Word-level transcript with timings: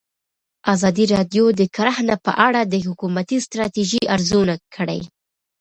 ازادي 0.73 1.05
راډیو 1.13 1.45
د 1.59 1.61
کرهنه 1.75 2.15
په 2.25 2.31
اړه 2.47 2.61
د 2.73 2.75
حکومتي 2.85 3.37
ستراتیژۍ 3.45 4.03
ارزونه 4.15 4.55
کړې. 4.75 4.99